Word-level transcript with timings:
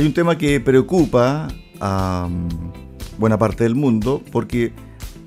Hay 0.00 0.06
un 0.06 0.14
tema 0.14 0.38
que 0.38 0.60
preocupa 0.60 1.48
a 1.78 2.26
mm, 2.26 3.18
buena 3.18 3.38
parte 3.38 3.64
del 3.64 3.74
mundo 3.74 4.22
porque 4.32 4.72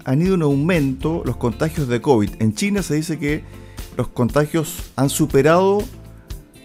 han 0.03 0.19
ido 0.19 0.33
en 0.33 0.41
aumento 0.41 1.21
los 1.27 1.37
contagios 1.37 1.87
de 1.87 2.01
COVID. 2.01 2.41
En 2.41 2.55
China 2.55 2.81
se 2.81 2.95
dice 2.95 3.19
que 3.19 3.43
los 3.97 4.07
contagios 4.07 4.91
han 4.95 5.11
superado 5.11 5.83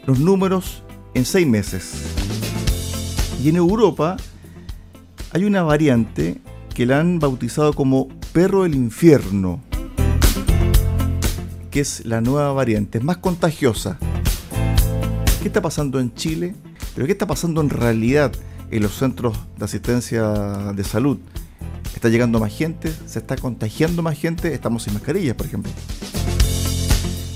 los 0.06 0.20
números 0.20 0.82
en 1.12 1.26
seis 1.26 1.46
meses. 1.46 2.02
Y 3.44 3.50
en 3.50 3.56
Europa 3.56 4.16
hay 5.32 5.44
una 5.44 5.62
variante 5.62 6.40
que 6.74 6.86
la 6.86 7.00
han 7.00 7.18
bautizado 7.18 7.74
como 7.74 8.08
perro 8.32 8.62
del 8.62 8.74
infierno, 8.74 9.60
que 11.70 11.80
es 11.80 12.06
la 12.06 12.22
nueva 12.22 12.54
variante, 12.54 12.96
es 12.96 13.04
más 13.04 13.18
contagiosa. 13.18 13.98
¿Qué 15.42 15.48
está 15.48 15.60
pasando 15.60 16.00
en 16.00 16.14
Chile? 16.14 16.54
Pero 16.94 17.06
¿qué 17.06 17.12
está 17.12 17.26
pasando 17.26 17.60
en 17.60 17.70
realidad 17.70 18.32
en 18.70 18.82
los 18.82 18.92
centros 18.92 19.38
de 19.56 19.64
asistencia 19.64 20.22
de 20.74 20.84
salud? 20.84 21.18
¿Está 21.94 22.08
llegando 22.08 22.38
más 22.38 22.56
gente? 22.56 22.92
¿Se 23.06 23.18
está 23.18 23.36
contagiando 23.36 24.02
más 24.02 24.18
gente? 24.18 24.52
Estamos 24.54 24.84
sin 24.84 24.94
mascarillas, 24.94 25.34
por 25.34 25.46
ejemplo. 25.46 25.72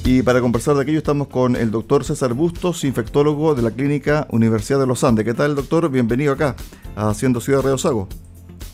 Y 0.05 0.23
para 0.23 0.41
conversar 0.41 0.75
de 0.75 0.83
aquello 0.83 0.99
estamos 0.99 1.29
con 1.29 1.55
el 1.55 1.71
doctor 1.71 2.05
César 2.05 2.35
Bustos, 2.35 2.83
infectólogo 2.83 3.55
de 3.55 3.63
la 3.63 3.71
Clínica 3.71 4.27
Universidad 4.31 4.81
de 4.81 4.87
los 4.87 5.05
Andes. 5.05 5.25
¿Qué 5.25 5.33
tal, 5.33 5.55
doctor? 5.55 5.89
Bienvenido 5.91 6.33
acá 6.33 6.57
a 6.97 7.09
Haciendo 7.09 7.41
Ciudad 7.41 7.63
de 7.63 7.79
Sago. 7.79 8.09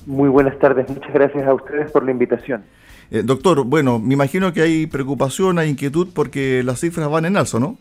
Muy 0.07 0.31
buenas 0.31 0.59
tardes, 0.59 0.89
muchas 0.89 1.13
gracias 1.13 1.47
a 1.47 1.53
ustedes 1.53 1.91
por 1.93 2.03
la 2.03 2.13
invitación. 2.13 2.65
Eh, 3.11 3.23
doctor, 3.23 3.65
bueno, 3.65 3.99
me 3.99 4.15
imagino 4.15 4.53
que 4.55 4.63
hay 4.63 4.87
preocupación, 4.87 5.59
hay 5.59 5.69
inquietud 5.69 6.09
porque 6.15 6.63
las 6.63 6.81
cifras 6.81 7.11
van 7.11 7.27
en 7.27 7.37
alzo, 7.37 7.61
¿no? 7.61 7.77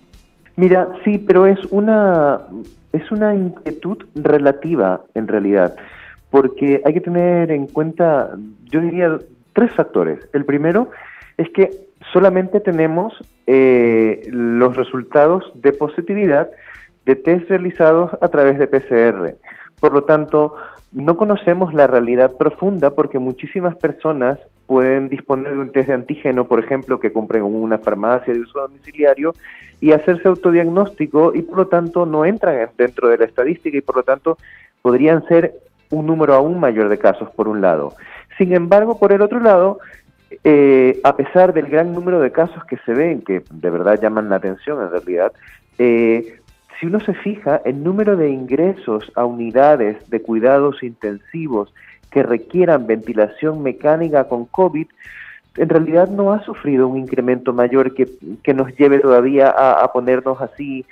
Mira, 0.58 0.90
sí, 1.06 1.20
pero 1.20 1.46
es 1.46 1.60
una, 1.70 2.42
es 2.92 3.12
una 3.12 3.36
inquietud 3.36 4.00
relativa 4.16 5.02
en 5.14 5.28
realidad, 5.28 5.76
porque 6.32 6.82
hay 6.84 6.94
que 6.96 7.02
tener 7.02 7.52
en 7.52 7.68
cuenta, 7.68 8.32
yo 8.66 8.82
diría, 8.82 9.20
tres 9.54 9.72
factores. 9.74 10.20
El 10.34 10.46
primero 10.46 10.90
es 11.38 11.48
que 11.52 11.70
solamente 12.12 12.60
tenemos 12.60 13.14
eh, 13.46 14.28
los 14.32 14.76
resultados 14.76 15.44
de 15.54 15.74
positividad 15.74 16.50
de 17.06 17.16
test 17.16 17.48
realizados 17.50 18.12
a 18.20 18.28
través 18.30 18.58
de 18.58 18.68
PCR. 18.68 19.36
Por 19.80 19.94
lo 19.94 20.06
tanto, 20.06 20.56
no 20.92 21.18
conocemos 21.18 21.76
la 21.76 21.86
realidad 21.86 22.34
profunda 22.36 22.96
porque 22.96 23.20
muchísimas 23.20 23.76
personas 23.76 24.40
pueden 24.68 25.08
disponer 25.08 25.54
de 25.54 25.60
un 25.60 25.72
test 25.72 25.88
de 25.88 25.94
antígeno, 25.94 26.46
por 26.46 26.60
ejemplo, 26.60 27.00
que 27.00 27.12
compren 27.12 27.44
en 27.46 27.56
una 27.56 27.78
farmacia 27.80 28.34
de 28.34 28.42
uso 28.42 28.60
domiciliario 28.60 29.34
y 29.80 29.94
hacerse 29.94 30.28
autodiagnóstico 30.28 31.34
y 31.34 31.42
por 31.42 31.58
lo 31.58 31.68
tanto 31.68 32.06
no 32.06 32.26
entran 32.26 32.70
dentro 32.78 33.08
de 33.08 33.18
la 33.18 33.26
estadística 33.26 33.78
y 33.78 33.82
por 33.82 33.96
lo 33.96 34.04
tanto 34.04 34.38
podrían 34.82 35.26
ser 35.28 35.54
un 35.90 36.06
número 36.06 36.34
aún 36.34 36.60
mayor 36.60 36.90
de 36.90 36.98
casos 36.98 37.30
por 37.32 37.48
un 37.48 37.62
lado. 37.62 37.94
Sin 38.38 38.54
embargo, 38.54 39.00
por 39.00 39.14
el 39.14 39.22
otro 39.22 39.40
lado, 39.40 39.80
eh, 40.44 41.00
a 41.04 41.16
pesar 41.16 41.54
del 41.54 41.68
gran 41.68 41.94
número 41.94 42.20
de 42.20 42.32
casos 42.32 42.64
que 42.66 42.78
se 42.86 42.94
ven, 42.94 43.22
que 43.22 43.44
de 43.50 43.70
verdad 43.70 44.00
llaman 44.02 44.30
la 44.30 44.36
atención 44.36 44.82
en 44.82 44.92
realidad, 44.92 45.32
eh, 45.78 46.40
si 46.80 46.86
uno 46.86 47.00
se 47.00 47.14
fija, 47.14 47.62
el 47.66 47.84
número 47.84 48.18
de 48.18 48.30
ingresos 48.30 49.12
a 49.16 49.26
unidades 49.26 49.98
de 50.10 50.22
cuidados 50.22 50.84
intensivos 50.84 51.74
que 52.12 52.24
requieran 52.24 52.88
ventilación 52.88 53.62
mecánica 53.64 54.26
con 54.26 54.46
COVID, 54.46 54.88
en 55.58 55.70
realidad 55.70 56.08
no 56.08 56.34
ha 56.34 56.44
sufrido 56.46 56.88
un 56.88 56.98
incremento 56.98 57.52
mayor 57.52 57.94
que, 57.94 58.54
nos 58.54 58.76
lleve 58.78 59.00
todavía 59.00 59.50
a, 59.50 59.92
ponernos 59.92 60.40
así 60.40 60.86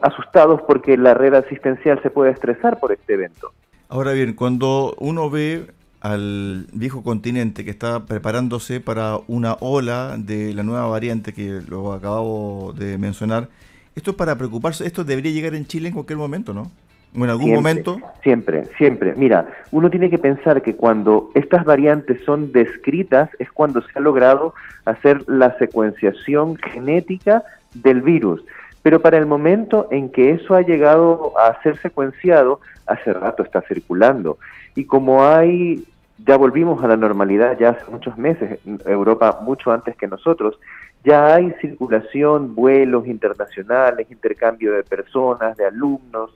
asustados 0.00 0.62
porque 0.62 0.96
la 0.96 1.14
red 1.14 1.34
asistencial 1.34 2.00
se 2.02 2.10
puede 2.10 2.30
estresar 2.30 2.78
por 2.78 2.92
este 2.92 3.14
evento. 3.14 3.52
Ahora 3.88 4.12
bien, 4.12 4.34
cuando 4.34 4.94
uno 4.98 5.28
ve 5.28 5.66
al 6.00 6.66
viejo 6.72 7.02
continente 7.02 7.64
que 7.64 7.70
está 7.70 8.06
preparándose 8.06 8.80
para 8.80 9.18
una 9.26 9.54
ola 9.60 10.16
de 10.16 10.54
la 10.54 10.62
nueva 10.62 10.86
variante 10.86 11.32
que 11.32 11.60
lo 11.68 11.92
acabo 11.92 12.72
de 12.76 12.98
mencionar, 12.98 13.48
esto 13.94 14.12
es 14.12 14.16
para 14.16 14.38
preocuparse, 14.38 14.86
esto 14.86 15.04
debería 15.04 15.32
llegar 15.32 15.54
en 15.54 15.66
Chile 15.66 15.88
en 15.88 15.94
cualquier 15.94 16.18
momento, 16.18 16.54
¿no? 16.54 16.70
En 17.14 17.30
algún 17.30 17.54
momento. 17.54 18.00
Siempre, 18.22 18.66
siempre. 18.78 19.14
Mira, 19.16 19.46
uno 19.70 19.90
tiene 19.90 20.10
que 20.10 20.18
pensar 20.18 20.62
que 20.62 20.76
cuando 20.76 21.30
estas 21.34 21.64
variantes 21.64 22.24
son 22.24 22.52
descritas 22.52 23.30
es 23.38 23.50
cuando 23.52 23.82
se 23.82 23.98
ha 23.98 24.00
logrado 24.00 24.54
hacer 24.84 25.28
la 25.28 25.56
secuenciación 25.58 26.56
genética 26.56 27.44
del 27.74 28.02
virus. 28.02 28.42
Pero 28.82 29.00
para 29.00 29.18
el 29.18 29.26
momento 29.26 29.88
en 29.90 30.10
que 30.10 30.32
eso 30.32 30.54
ha 30.54 30.62
llegado 30.62 31.32
a 31.38 31.60
ser 31.62 31.78
secuenciado, 31.80 32.60
hace 32.86 33.12
rato 33.12 33.42
está 33.42 33.60
circulando. 33.62 34.38
Y 34.74 34.86
como 34.86 35.24
hay, 35.24 35.84
ya 36.26 36.36
volvimos 36.36 36.82
a 36.82 36.88
la 36.88 36.96
normalidad 36.96 37.58
ya 37.58 37.70
hace 37.70 37.90
muchos 37.90 38.16
meses, 38.18 38.58
en 38.66 38.80
Europa 38.86 39.38
mucho 39.42 39.70
antes 39.70 39.96
que 39.96 40.08
nosotros, 40.08 40.58
ya 41.04 41.34
hay 41.34 41.52
circulación, 41.60 42.54
vuelos 42.54 43.06
internacionales, 43.06 44.10
intercambio 44.10 44.72
de 44.72 44.82
personas, 44.82 45.56
de 45.56 45.66
alumnos, 45.66 46.30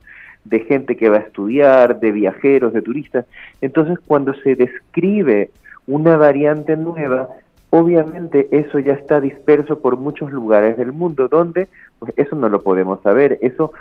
de 0.49 0.61
gente 0.61 0.97
que 0.97 1.09
va 1.09 1.17
a 1.17 1.21
estudiar, 1.21 2.01
de 2.01 2.13
viajeros, 2.13 2.73
de 2.73 2.83
turistas. 2.83 3.27
Entonces, 3.61 3.99
cuando 4.07 4.35
se 4.35 4.55
describe 4.55 5.51
una 5.87 6.17
variante 6.17 6.77
nueva, 6.77 7.29
obviamente 7.71 8.49
eso 8.53 8.79
ya 8.79 8.95
está 8.95 9.21
disperso 9.21 9.81
por 9.81 9.97
muchos 9.97 10.33
lugares 10.33 10.77
del 10.77 10.93
mundo, 10.93 11.29
donde 11.29 11.69
pues 11.99 12.13
eso 12.17 12.37
no 12.37 12.49
lo 12.49 12.63
podemos 12.63 13.01
saber. 13.03 13.39
Eso 13.41 13.73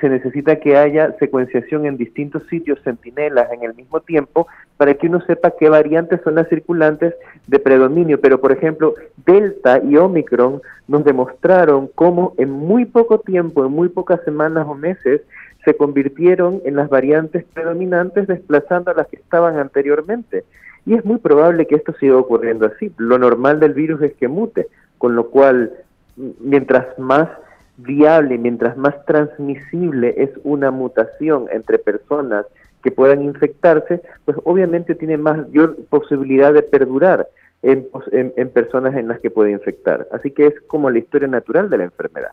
se 0.00 0.08
necesita 0.08 0.56
que 0.56 0.76
haya 0.76 1.12
secuenciación 1.18 1.86
en 1.86 1.96
distintos 1.96 2.42
sitios, 2.48 2.80
centinelas 2.82 3.50
en 3.52 3.62
el 3.62 3.74
mismo 3.74 4.00
tiempo, 4.00 4.46
para 4.76 4.94
que 4.94 5.06
uno 5.06 5.20
sepa 5.22 5.54
qué 5.58 5.68
variantes 5.68 6.20
son 6.22 6.34
las 6.34 6.48
circulantes 6.48 7.14
de 7.46 7.58
predominio. 7.58 8.20
Pero, 8.20 8.40
por 8.40 8.52
ejemplo, 8.52 8.94
Delta 9.24 9.80
y 9.82 9.96
Omicron 9.96 10.60
nos 10.88 11.04
demostraron 11.04 11.88
cómo 11.94 12.34
en 12.38 12.50
muy 12.50 12.84
poco 12.84 13.20
tiempo, 13.20 13.64
en 13.64 13.72
muy 13.72 13.88
pocas 13.88 14.20
semanas 14.24 14.66
o 14.68 14.74
meses, 14.74 15.22
se 15.64 15.76
convirtieron 15.76 16.60
en 16.64 16.76
las 16.76 16.88
variantes 16.88 17.44
predominantes 17.44 18.26
desplazando 18.26 18.90
a 18.90 18.94
las 18.94 19.08
que 19.08 19.16
estaban 19.16 19.58
anteriormente. 19.58 20.44
Y 20.84 20.94
es 20.94 21.04
muy 21.04 21.18
probable 21.18 21.66
que 21.66 21.76
esto 21.76 21.94
siga 22.00 22.16
ocurriendo 22.16 22.66
así. 22.66 22.92
Lo 22.96 23.18
normal 23.18 23.60
del 23.60 23.72
virus 23.72 24.02
es 24.02 24.14
que 24.14 24.28
mute, 24.28 24.66
con 24.98 25.14
lo 25.14 25.30
cual, 25.30 25.72
mientras 26.16 26.98
más 26.98 27.28
viable, 27.76 28.38
mientras 28.38 28.76
más 28.76 29.04
transmisible 29.06 30.14
es 30.16 30.30
una 30.44 30.70
mutación 30.70 31.46
entre 31.52 31.78
personas 31.78 32.46
que 32.82 32.90
puedan 32.90 33.22
infectarse, 33.22 34.02
pues 34.24 34.36
obviamente 34.44 34.96
tiene 34.96 35.16
mayor 35.16 35.76
posibilidad 35.88 36.52
de 36.52 36.62
perdurar 36.62 37.28
en, 37.62 37.86
en 38.10 38.50
personas 38.50 38.96
en 38.96 39.06
las 39.06 39.20
que 39.20 39.30
puede 39.30 39.52
infectar. 39.52 40.08
Así 40.10 40.32
que 40.32 40.46
es 40.48 40.60
como 40.66 40.90
la 40.90 40.98
historia 40.98 41.28
natural 41.28 41.70
de 41.70 41.78
la 41.78 41.84
enfermedad. 41.84 42.32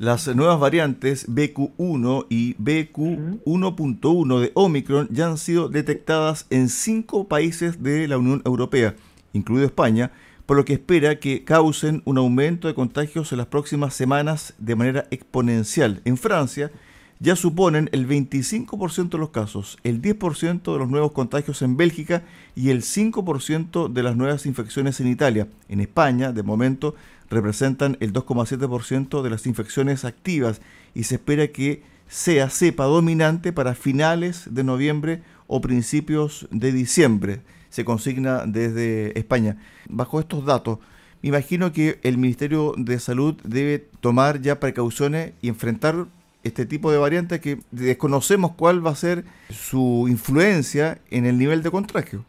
Las 0.00 0.34
nuevas 0.34 0.58
variantes 0.58 1.28
BQ1 1.28 2.24
y 2.30 2.54
BQ1.1 2.54 4.40
de 4.40 4.50
Omicron 4.54 5.08
ya 5.10 5.26
han 5.26 5.36
sido 5.36 5.68
detectadas 5.68 6.46
en 6.48 6.70
cinco 6.70 7.28
países 7.28 7.82
de 7.82 8.08
la 8.08 8.16
Unión 8.16 8.40
Europea, 8.46 8.94
incluido 9.34 9.66
España, 9.66 10.10
por 10.46 10.56
lo 10.56 10.64
que 10.64 10.72
espera 10.72 11.20
que 11.20 11.44
causen 11.44 12.00
un 12.06 12.16
aumento 12.16 12.66
de 12.66 12.72
contagios 12.72 13.30
en 13.32 13.36
las 13.36 13.48
próximas 13.48 13.92
semanas 13.92 14.54
de 14.56 14.74
manera 14.74 15.06
exponencial. 15.10 16.00
En 16.06 16.16
Francia 16.16 16.70
ya 17.18 17.36
suponen 17.36 17.90
el 17.92 18.08
25% 18.08 19.10
de 19.10 19.18
los 19.18 19.28
casos, 19.28 19.76
el 19.84 20.00
10% 20.00 20.72
de 20.72 20.78
los 20.78 20.88
nuevos 20.88 21.12
contagios 21.12 21.60
en 21.60 21.76
Bélgica 21.76 22.22
y 22.56 22.70
el 22.70 22.80
5% 22.80 23.92
de 23.92 24.02
las 24.02 24.16
nuevas 24.16 24.46
infecciones 24.46 24.98
en 25.00 25.08
Italia. 25.08 25.46
En 25.68 25.80
España, 25.82 26.32
de 26.32 26.42
momento, 26.42 26.94
representan 27.30 27.96
el 28.00 28.12
2,7% 28.12 29.22
de 29.22 29.30
las 29.30 29.46
infecciones 29.46 30.04
activas 30.04 30.60
y 30.94 31.04
se 31.04 31.14
espera 31.14 31.48
que 31.48 31.82
sea 32.08 32.50
cepa 32.50 32.84
dominante 32.84 33.52
para 33.52 33.74
finales 33.74 34.48
de 34.50 34.64
noviembre 34.64 35.22
o 35.46 35.60
principios 35.60 36.48
de 36.50 36.72
diciembre. 36.72 37.40
Se 37.70 37.84
consigna 37.84 38.44
desde 38.46 39.16
España. 39.18 39.56
Bajo 39.88 40.18
estos 40.18 40.44
datos, 40.44 40.80
me 41.22 41.28
imagino 41.28 41.72
que 41.72 42.00
el 42.02 42.18
Ministerio 42.18 42.74
de 42.76 42.98
Salud 42.98 43.36
debe 43.44 43.78
tomar 44.00 44.40
ya 44.40 44.58
precauciones 44.58 45.32
y 45.40 45.48
enfrentar 45.48 46.06
este 46.42 46.66
tipo 46.66 46.90
de 46.90 46.98
variantes 46.98 47.40
que 47.40 47.60
desconocemos 47.70 48.52
cuál 48.52 48.84
va 48.84 48.90
a 48.90 48.96
ser 48.96 49.24
su 49.50 50.06
influencia 50.08 51.00
en 51.10 51.26
el 51.26 51.38
nivel 51.38 51.62
de 51.62 51.70
contagio. 51.70 52.24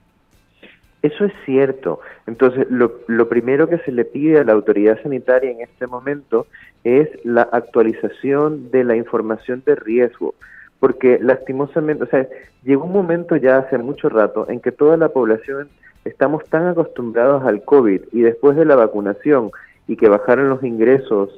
Eso 1.01 1.25
es 1.25 1.33
cierto. 1.45 1.99
Entonces, 2.27 2.67
lo, 2.69 2.99
lo, 3.07 3.27
primero 3.27 3.67
que 3.67 3.79
se 3.79 3.91
le 3.91 4.05
pide 4.05 4.39
a 4.39 4.43
la 4.43 4.53
autoridad 4.53 5.01
sanitaria 5.01 5.51
en 5.51 5.61
este 5.61 5.87
momento 5.87 6.45
es 6.83 7.09
la 7.23 7.41
actualización 7.41 8.69
de 8.69 8.83
la 8.83 8.95
información 8.95 9.63
de 9.65 9.75
riesgo, 9.75 10.35
porque 10.79 11.17
lastimosamente, 11.19 12.03
o 12.03 12.07
sea, 12.07 12.27
llegó 12.63 12.85
un 12.85 12.93
momento 12.93 13.35
ya 13.35 13.57
hace 13.57 13.77
mucho 13.79 14.09
rato 14.09 14.47
en 14.47 14.59
que 14.59 14.71
toda 14.71 14.95
la 14.95 15.09
población 15.09 15.69
estamos 16.05 16.45
tan 16.45 16.67
acostumbrados 16.67 17.43
al 17.43 17.63
COVID 17.63 18.01
y 18.11 18.21
después 18.21 18.55
de 18.55 18.65
la 18.65 18.75
vacunación 18.75 19.51
y 19.87 19.95
que 19.95 20.09
bajaron 20.09 20.49
los 20.49 20.63
ingresos 20.63 21.29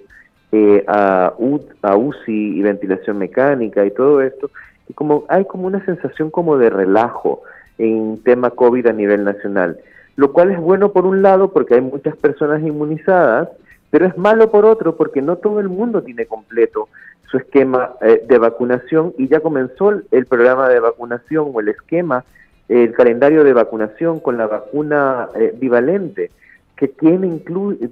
eh, 0.51 0.83
a, 0.88 1.33
a 1.81 1.95
UCI 1.98 2.60
y 2.60 2.62
ventilación 2.62 3.18
mecánica 3.18 3.86
y 3.86 3.92
todo 3.92 4.21
esto, 4.21 4.51
como 4.95 5.25
hay 5.30 5.45
como 5.45 5.68
una 5.68 5.83
sensación 5.86 6.30
como 6.30 6.57
de 6.57 6.69
relajo 6.69 7.44
en 7.77 8.21
tema 8.23 8.51
COVID 8.51 8.87
a 8.87 8.93
nivel 8.93 9.23
nacional, 9.23 9.77
lo 10.15 10.31
cual 10.31 10.51
es 10.51 10.59
bueno 10.59 10.91
por 10.91 11.05
un 11.05 11.21
lado 11.21 11.51
porque 11.51 11.75
hay 11.75 11.81
muchas 11.81 12.15
personas 12.17 12.61
inmunizadas, 12.61 13.49
pero 13.89 14.05
es 14.05 14.17
malo 14.17 14.51
por 14.51 14.65
otro 14.65 14.95
porque 14.95 15.21
no 15.21 15.37
todo 15.37 15.59
el 15.59 15.69
mundo 15.69 16.01
tiene 16.01 16.25
completo 16.25 16.89
su 17.29 17.37
esquema 17.37 17.93
eh, 18.01 18.23
de 18.27 18.37
vacunación 18.37 19.13
y 19.17 19.27
ya 19.27 19.39
comenzó 19.39 19.91
el 20.11 20.25
programa 20.25 20.69
de 20.69 20.79
vacunación 20.79 21.51
o 21.53 21.59
el 21.59 21.69
esquema, 21.69 22.23
el 22.69 22.93
calendario 22.93 23.43
de 23.43 23.53
vacunación 23.53 24.19
con 24.19 24.37
la 24.37 24.47
vacuna 24.47 25.29
eh, 25.35 25.53
bivalente 25.59 26.29
que 26.75 26.87
tiene, 26.87 27.41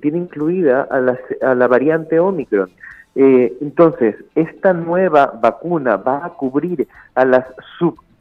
tiene 0.01 0.18
incluida 0.18 0.84
a 0.84 1.00
la, 1.00 1.19
a 1.42 1.56
la 1.56 1.68
variante 1.68 2.19
Omicron. 2.19 2.69
Eh, 3.16 3.57
entonces, 3.62 4.16
esta 4.36 4.74
nueva 4.74 5.39
vacuna 5.42 5.98
va 5.98 6.25
a 6.25 6.30
cubrir 6.30 6.88
a 7.16 7.25
las 7.25 7.45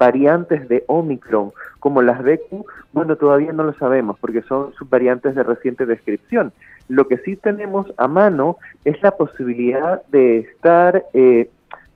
subvariantes 0.01 0.67
de 0.69 0.83
Omicron, 0.87 1.53
como 1.79 2.01
las 2.01 2.23
BQ, 2.23 2.65
bueno, 2.93 3.17
todavía 3.17 3.53
no 3.53 3.65
lo 3.65 3.75
sabemos 3.75 4.17
porque 4.19 4.43
son 4.43 4.73
subvariantes 4.75 5.35
de 5.35 5.43
reciente 5.43 5.85
descripción. 5.85 6.53
Lo 6.89 7.07
que 7.07 7.19
sí 7.19 7.37
tenemos 7.37 7.93
a 7.99 8.09
mano 8.09 8.57
es 8.85 9.01
la 9.03 9.11
posibilidad 9.13 10.03
de 10.07 10.39
estar 10.39 11.05
eh, 11.13 11.51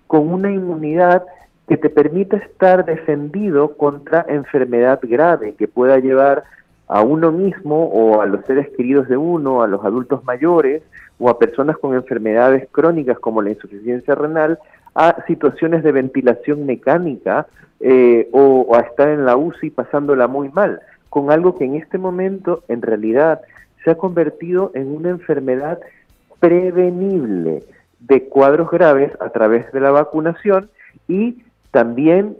con 0.06 0.28
una 0.28 0.52
inmunidad 0.52 1.24
que 1.66 1.78
te 1.78 1.88
permita 1.88 2.36
estar 2.36 2.84
defendido 2.84 3.74
contra 3.76 4.26
enfermedad 4.28 5.00
grave 5.02 5.54
que 5.54 5.66
pueda 5.66 5.98
llevar 5.98 6.44
a 6.88 7.00
uno 7.00 7.32
mismo 7.32 7.86
o 7.86 8.20
a 8.20 8.26
los 8.26 8.44
seres 8.44 8.68
queridos 8.76 9.08
de 9.08 9.16
uno, 9.16 9.62
a 9.62 9.66
los 9.66 9.82
adultos 9.82 10.22
mayores 10.24 10.82
o 11.18 11.30
a 11.30 11.38
personas 11.38 11.78
con 11.78 11.94
enfermedades 11.94 12.68
crónicas 12.70 13.18
como 13.18 13.40
la 13.40 13.50
insuficiencia 13.50 14.14
renal, 14.14 14.58
a 14.94 15.24
situaciones 15.26 15.82
de 15.82 15.92
ventilación 15.92 16.66
mecánica 16.66 17.46
eh, 17.80 18.28
o, 18.32 18.74
a 18.74 18.80
estar 18.80 19.08
en 19.08 19.24
la 19.24 19.36
UCI 19.36 19.70
pasándola 19.70 20.26
muy 20.28 20.48
mal, 20.50 20.80
con 21.10 21.30
algo 21.30 21.56
que 21.56 21.64
en 21.64 21.74
este 21.74 21.98
momento 21.98 22.62
en 22.68 22.82
realidad 22.82 23.40
se 23.82 23.90
ha 23.90 23.96
convertido 23.96 24.70
en 24.74 24.94
una 24.94 25.10
enfermedad 25.10 25.80
prevenible 26.40 27.62
de 28.00 28.24
cuadros 28.24 28.70
graves 28.70 29.12
a 29.20 29.30
través 29.30 29.70
de 29.72 29.80
la 29.80 29.90
vacunación 29.90 30.70
y 31.08 31.42
también 31.70 32.36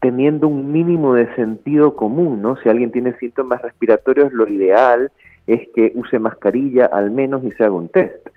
teniendo 0.00 0.48
un 0.48 0.70
mínimo 0.70 1.14
de 1.14 1.34
sentido 1.34 1.96
común, 1.96 2.42
¿no? 2.42 2.56
Si 2.56 2.68
alguien 2.68 2.92
tiene 2.92 3.16
síntomas 3.18 3.62
respiratorios, 3.62 4.32
lo 4.32 4.46
ideal 4.46 5.10
es 5.46 5.66
que 5.74 5.92
use 5.94 6.18
mascarilla 6.18 6.86
al 6.86 7.10
menos 7.10 7.42
y 7.44 7.50
se 7.52 7.64
haga 7.64 7.74
un 7.74 7.88
test. 7.88 8.28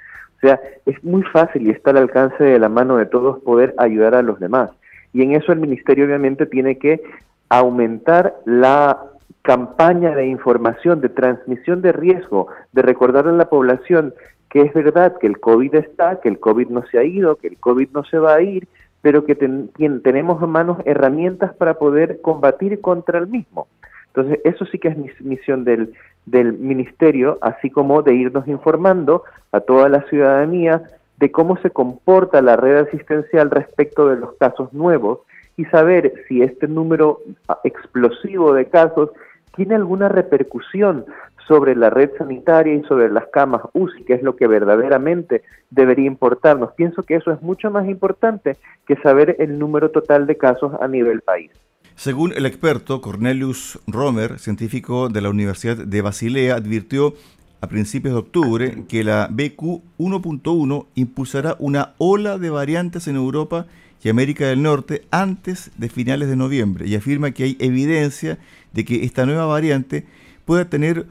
Sea, 0.48 0.62
es 0.86 1.04
muy 1.04 1.24
fácil 1.24 1.68
y 1.68 1.72
está 1.72 1.90
al 1.90 1.98
alcance 1.98 2.42
de 2.42 2.58
la 2.58 2.70
mano 2.70 2.96
de 2.96 3.06
todos 3.06 3.44
poder 3.44 3.76
ayudar 3.78 4.16
a 4.16 4.22
los 4.22 4.40
demás. 4.40 4.72
Y 5.12 5.22
en 5.22 5.34
eso 5.34 5.52
el 5.52 5.60
ministerio 5.60 6.06
obviamente 6.06 6.46
tiene 6.46 6.78
que 6.78 7.02
aumentar 7.50 8.34
la 8.46 8.98
campaña 9.42 10.16
de 10.16 10.28
información, 10.28 11.02
de 11.02 11.10
transmisión 11.10 11.82
de 11.82 11.92
riesgo, 11.92 12.48
de 12.72 12.82
recordar 12.82 13.28
a 13.28 13.34
la 13.34 13.50
población 13.50 14.14
que 14.50 14.62
es 14.62 14.74
verdad 14.74 15.18
que 15.20 15.28
el 15.28 15.42
COVID 15.42 15.76
está, 15.76 16.22
que 16.22 16.30
el 16.30 16.40
COVID 16.40 16.70
no 16.70 16.86
se 16.88 16.98
ha 16.98 17.04
ido, 17.04 17.36
que 17.36 17.48
el 17.48 17.58
COVID 17.58 17.90
no 17.92 18.06
se 18.06 18.18
va 18.18 18.36
a 18.36 18.42
ir, 18.42 18.70
pero 19.02 19.26
que 19.26 19.36
tenemos 19.36 20.42
en 20.42 20.50
manos 20.50 20.78
herramientas 20.86 21.54
para 21.56 21.74
poder 21.74 22.22
combatir 22.22 22.80
contra 22.80 23.20
el 23.20 23.28
mismo. 23.28 23.68
Entonces, 24.08 24.40
eso 24.46 24.66
sí 24.66 24.80
que 24.80 24.88
es 24.88 25.22
misión 25.22 25.66
del, 25.66 25.94
del 26.28 26.54
ministerio, 26.54 27.40
así 27.42 27.72
como 27.72 28.04
de 28.04 28.14
irnos 28.14 28.48
informando 28.48 29.24
a 29.52 29.62
toda 29.62 29.90
la 29.90 30.04
ciudadanía 30.04 30.84
de 31.18 31.32
cómo 31.32 31.58
se 31.58 31.72
comporta 31.72 32.42
la 32.42 32.56
red 32.58 32.78
asistencial 32.78 33.50
respecto 33.50 34.08
de 34.08 34.18
los 34.18 34.34
casos 34.34 34.72
nuevos 34.74 35.22
y 35.56 35.66
saber 35.66 36.14
si 36.28 36.44
este 36.44 36.68
número 36.68 37.22
explosivo 37.64 38.54
de 38.54 38.66
casos 38.66 39.10
tiene 39.56 39.74
alguna 39.74 40.10
repercusión 40.10 41.06
sobre 41.48 41.76
la 41.76 41.90
red 41.90 42.12
sanitaria 42.18 42.76
y 42.76 42.84
sobre 42.84 43.10
las 43.10 43.26
camas 43.28 43.62
UCI, 43.74 44.04
que 44.04 44.14
es 44.14 44.22
lo 44.22 44.36
que 44.36 44.48
verdaderamente 44.48 45.44
debería 45.72 46.06
importarnos. 46.06 46.74
Pienso 46.74 47.04
que 47.04 47.16
eso 47.16 47.32
es 47.32 47.42
mucho 47.42 47.72
más 47.72 47.88
importante 47.88 48.58
que 48.86 48.98
saber 48.98 49.38
el 49.40 49.58
número 49.58 49.90
total 49.90 50.28
de 50.28 50.38
casos 50.38 50.74
a 50.80 50.88
nivel 50.88 51.22
país. 51.22 51.52
Según 51.98 52.32
el 52.36 52.46
experto 52.46 53.02
Cornelius 53.02 53.80
Romer, 53.88 54.38
científico 54.38 55.10
de 55.10 55.20
la 55.20 55.32
Universidad 55.32 55.78
de 55.78 56.02
Basilea, 56.04 56.54
advirtió 56.54 57.16
a 57.60 57.66
principios 57.66 58.14
de 58.14 58.20
octubre 58.20 58.84
que 58.88 59.04
la 59.04 59.28
BQ 59.32 59.82
1.1 59.98 60.86
impulsará 60.94 61.56
una 61.58 61.96
ola 61.98 62.38
de 62.38 62.52
variantes 62.52 63.08
en 63.08 63.16
Europa 63.16 63.66
y 64.04 64.10
América 64.10 64.46
del 64.46 64.62
Norte 64.62 65.08
antes 65.10 65.72
de 65.76 65.90
finales 65.90 66.30
de 66.30 66.36
noviembre 66.36 66.88
y 66.88 66.94
afirma 66.94 67.32
que 67.32 67.46
hay 67.46 67.58
evidencia 67.60 68.38
de 68.74 68.86
que 68.86 69.04
esta 69.04 69.26
nueva 69.26 69.48
variante 69.48 70.06
puede 70.46 70.66
tener 70.66 71.08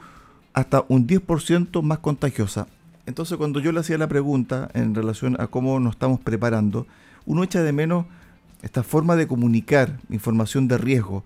hasta 0.54 0.84
un 0.86 1.08
10% 1.08 1.82
más 1.82 1.98
contagiosa. 1.98 2.68
Entonces 3.06 3.36
cuando 3.38 3.58
yo 3.58 3.72
le 3.72 3.80
hacía 3.80 3.98
la 3.98 4.06
pregunta 4.06 4.70
en 4.72 4.94
relación 4.94 5.36
a 5.40 5.48
cómo 5.48 5.80
nos 5.80 5.94
estamos 5.94 6.20
preparando, 6.20 6.86
uno 7.24 7.42
echa 7.42 7.64
de 7.64 7.72
menos 7.72 8.06
esta 8.62 8.82
forma 8.82 9.16
de 9.16 9.26
comunicar 9.26 9.98
información 10.10 10.68
de 10.68 10.78
riesgo, 10.78 11.24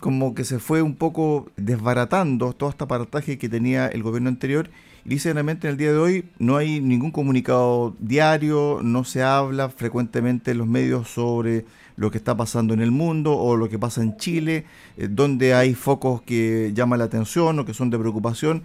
como 0.00 0.34
que 0.34 0.44
se 0.44 0.58
fue 0.58 0.82
un 0.82 0.94
poco 0.94 1.48
desbaratando 1.56 2.52
todo 2.52 2.70
este 2.70 2.84
aparataje 2.84 3.38
que 3.38 3.48
tenía 3.48 3.86
el 3.88 4.02
gobierno 4.02 4.28
anterior. 4.28 4.70
Y 5.04 5.10
sinceramente 5.10 5.68
en 5.68 5.72
el 5.72 5.78
día 5.78 5.92
de 5.92 5.98
hoy 5.98 6.24
no 6.38 6.56
hay 6.56 6.80
ningún 6.80 7.12
comunicado 7.12 7.94
diario, 8.00 8.80
no 8.82 9.04
se 9.04 9.22
habla 9.22 9.68
frecuentemente 9.68 10.50
en 10.50 10.58
los 10.58 10.66
medios 10.66 11.08
sobre 11.08 11.64
lo 11.96 12.10
que 12.10 12.18
está 12.18 12.36
pasando 12.36 12.74
en 12.74 12.80
el 12.80 12.90
mundo 12.90 13.36
o 13.36 13.56
lo 13.56 13.68
que 13.68 13.78
pasa 13.78 14.02
en 14.02 14.16
Chile, 14.16 14.66
eh, 14.96 15.08
donde 15.10 15.54
hay 15.54 15.74
focos 15.74 16.22
que 16.22 16.72
llaman 16.74 16.98
la 16.98 17.06
atención 17.06 17.58
o 17.58 17.64
que 17.64 17.72
son 17.72 17.88
de 17.90 17.98
preocupación. 17.98 18.64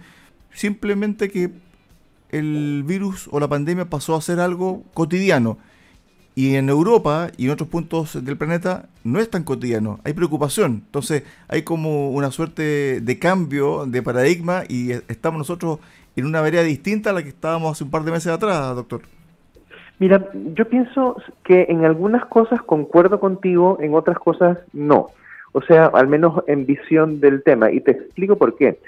Simplemente 0.52 1.30
que 1.30 1.50
el 2.30 2.82
virus 2.84 3.28
o 3.30 3.40
la 3.40 3.48
pandemia 3.48 3.88
pasó 3.88 4.16
a 4.16 4.20
ser 4.20 4.40
algo 4.40 4.82
cotidiano. 4.94 5.58
Y 6.34 6.56
en 6.56 6.70
Europa 6.70 7.28
y 7.36 7.46
en 7.46 7.50
otros 7.50 7.68
puntos 7.68 8.24
del 8.24 8.38
planeta 8.38 8.86
no 9.04 9.20
es 9.20 9.28
tan 9.28 9.44
cotidiano, 9.44 10.00
hay 10.04 10.14
preocupación. 10.14 10.82
Entonces 10.86 11.24
hay 11.48 11.62
como 11.62 12.10
una 12.10 12.30
suerte 12.30 13.00
de 13.00 13.18
cambio 13.18 13.84
de 13.86 14.02
paradigma 14.02 14.62
y 14.68 14.92
estamos 14.92 15.38
nosotros 15.38 15.78
en 16.16 16.26
una 16.26 16.40
vereda 16.40 16.62
distinta 16.62 17.10
a 17.10 17.12
la 17.12 17.22
que 17.22 17.28
estábamos 17.28 17.72
hace 17.72 17.84
un 17.84 17.90
par 17.90 18.04
de 18.04 18.12
meses 18.12 18.32
atrás, 18.32 18.74
doctor. 18.74 19.02
Mira, 19.98 20.26
yo 20.54 20.68
pienso 20.68 21.16
que 21.44 21.66
en 21.68 21.84
algunas 21.84 22.24
cosas 22.26 22.60
concuerdo 22.62 23.20
contigo, 23.20 23.78
en 23.80 23.94
otras 23.94 24.18
cosas 24.18 24.58
no. 24.72 25.10
O 25.52 25.62
sea, 25.62 25.86
al 25.86 26.08
menos 26.08 26.42
en 26.46 26.66
visión 26.66 27.20
del 27.20 27.42
tema. 27.42 27.70
Y 27.70 27.80
te 27.80 27.92
explico 27.92 28.36
por 28.36 28.56
qué. 28.56 28.78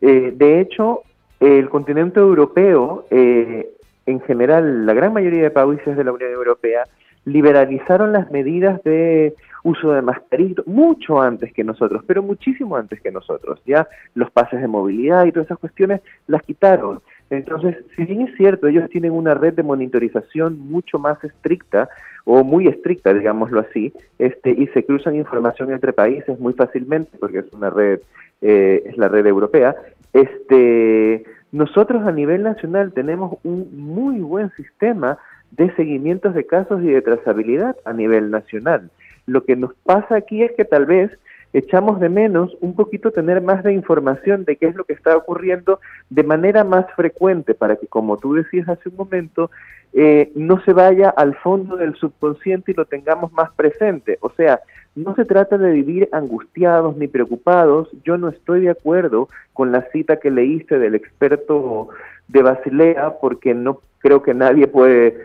Eh, 0.00 0.32
de 0.36 0.60
hecho, 0.60 1.02
el 1.40 1.68
continente 1.70 2.20
europeo, 2.20 3.06
eh, 3.10 3.70
en 4.06 4.20
general, 4.20 4.86
la 4.86 4.94
gran 4.94 5.12
mayoría 5.12 5.42
de 5.42 5.50
países 5.50 5.96
de 5.96 6.04
la 6.04 6.12
Unión 6.12 6.32
Europea, 6.32 6.84
liberalizaron 7.24 8.12
las 8.12 8.30
medidas 8.30 8.82
de 8.82 9.34
uso 9.62 9.92
de 9.92 10.02
mascarilla 10.02 10.62
mucho 10.66 11.20
antes 11.20 11.52
que 11.52 11.64
nosotros, 11.64 12.02
pero 12.06 12.22
muchísimo 12.22 12.76
antes 12.76 13.00
que 13.00 13.10
nosotros. 13.10 13.60
Ya 13.66 13.86
los 14.14 14.30
pases 14.30 14.60
de 14.60 14.68
movilidad 14.68 15.26
y 15.26 15.32
todas 15.32 15.46
esas 15.46 15.58
cuestiones 15.58 16.00
las 16.26 16.42
quitaron. 16.42 17.00
Entonces, 17.28 17.76
si 17.94 18.04
bien 18.04 18.22
es 18.22 18.34
cierto, 18.36 18.66
ellos 18.66 18.88
tienen 18.90 19.12
una 19.12 19.34
red 19.34 19.54
de 19.54 19.62
monitorización 19.62 20.58
mucho 20.58 20.98
más 20.98 21.22
estricta 21.22 21.88
o 22.24 22.42
muy 22.42 22.66
estricta, 22.66 23.14
digámoslo 23.14 23.60
así, 23.60 23.92
este, 24.18 24.50
y 24.50 24.66
se 24.68 24.84
cruzan 24.84 25.14
información 25.14 25.72
entre 25.72 25.92
países 25.92 26.38
muy 26.40 26.54
fácilmente 26.54 27.16
porque 27.18 27.38
es 27.38 27.52
una 27.52 27.70
red, 27.70 28.00
eh, 28.40 28.82
es 28.86 28.96
la 28.96 29.08
red 29.08 29.26
europea. 29.26 29.76
Este, 30.12 31.24
nosotros 31.52 32.06
a 32.06 32.12
nivel 32.12 32.42
nacional 32.42 32.92
tenemos 32.92 33.38
un 33.42 33.68
muy 33.76 34.20
buen 34.20 34.50
sistema 34.52 35.18
de 35.50 35.74
seguimientos 35.74 36.34
de 36.34 36.46
casos 36.46 36.82
y 36.82 36.86
de 36.86 37.02
trazabilidad 37.02 37.76
a 37.84 37.92
nivel 37.92 38.30
nacional. 38.30 38.90
Lo 39.26 39.44
que 39.44 39.56
nos 39.56 39.74
pasa 39.84 40.16
aquí 40.16 40.42
es 40.42 40.52
que 40.52 40.64
tal 40.64 40.86
vez 40.86 41.10
echamos 41.52 42.00
de 42.00 42.08
menos 42.08 42.56
un 42.60 42.74
poquito 42.74 43.10
tener 43.10 43.40
más 43.40 43.64
de 43.64 43.72
información 43.72 44.44
de 44.44 44.56
qué 44.56 44.66
es 44.66 44.74
lo 44.74 44.84
que 44.84 44.92
está 44.92 45.16
ocurriendo 45.16 45.80
de 46.08 46.22
manera 46.22 46.64
más 46.64 46.86
frecuente 46.94 47.54
para 47.54 47.76
que, 47.76 47.86
como 47.86 48.16
tú 48.16 48.34
decías 48.34 48.68
hace 48.68 48.88
un 48.88 48.96
momento, 48.96 49.50
eh, 49.92 50.30
no 50.34 50.62
se 50.62 50.72
vaya 50.72 51.10
al 51.10 51.34
fondo 51.36 51.76
del 51.76 51.94
subconsciente 51.96 52.72
y 52.72 52.74
lo 52.74 52.84
tengamos 52.84 53.32
más 53.32 53.50
presente. 53.52 54.18
O 54.20 54.30
sea, 54.30 54.60
no 54.94 55.14
se 55.16 55.24
trata 55.24 55.58
de 55.58 55.72
vivir 55.72 56.08
angustiados 56.12 56.96
ni 56.96 57.08
preocupados. 57.08 57.88
Yo 58.04 58.16
no 58.16 58.28
estoy 58.28 58.62
de 58.62 58.70
acuerdo 58.70 59.28
con 59.52 59.72
la 59.72 59.82
cita 59.90 60.18
que 60.18 60.30
leíste 60.30 60.78
del 60.78 60.94
experto 60.94 61.88
de 62.28 62.42
Basilea 62.42 63.14
porque 63.20 63.54
no 63.54 63.80
creo 63.98 64.22
que 64.22 64.34
nadie 64.34 64.68
puede 64.68 65.18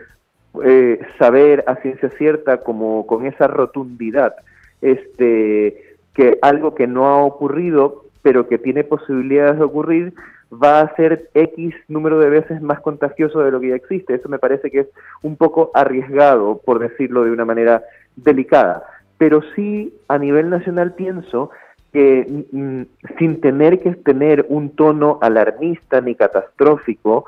eh, 0.64 1.00
saber 1.18 1.64
a 1.66 1.76
ciencia 1.76 2.10
cierta 2.10 2.58
como 2.58 3.06
con 3.06 3.26
esa 3.26 3.46
rotundidad 3.46 4.34
este 4.80 5.85
que 6.16 6.38
algo 6.40 6.74
que 6.74 6.86
no 6.86 7.06
ha 7.06 7.22
ocurrido, 7.22 8.06
pero 8.22 8.48
que 8.48 8.58
tiene 8.58 8.84
posibilidades 8.84 9.58
de 9.58 9.64
ocurrir, 9.64 10.14
va 10.52 10.80
a 10.80 10.96
ser 10.96 11.28
X 11.34 11.74
número 11.88 12.18
de 12.18 12.30
veces 12.30 12.62
más 12.62 12.80
contagioso 12.80 13.40
de 13.40 13.50
lo 13.50 13.60
que 13.60 13.68
ya 13.68 13.76
existe. 13.76 14.14
Eso 14.14 14.28
me 14.30 14.38
parece 14.38 14.70
que 14.70 14.80
es 14.80 14.88
un 15.22 15.36
poco 15.36 15.70
arriesgado, 15.74 16.60
por 16.64 16.78
decirlo 16.78 17.24
de 17.24 17.30
una 17.30 17.44
manera 17.44 17.82
delicada. 18.16 18.82
pero 19.18 19.40
sí 19.54 19.94
a 20.08 20.18
nivel 20.18 20.50
nacional 20.50 20.94
pienso 20.94 21.50
que 21.92 22.44
mm, 22.52 22.82
sin 23.18 23.40
tener 23.40 23.80
que 23.80 23.92
tener 23.94 24.44
un 24.48 24.70
tono 24.70 25.18
alarmista 25.22 26.00
ni 26.02 26.14
catastrófico, 26.14 27.24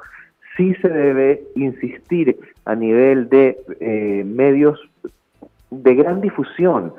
sí 0.57 0.75
se 0.83 0.88
debe 0.88 1.45
insistir 1.54 2.38
a 2.66 2.75
nivel 2.75 3.28
de 3.30 3.59
eh, 3.80 4.25
medios 4.26 4.78
de 5.71 5.95
gran 5.95 6.21
difusión. 6.21 6.95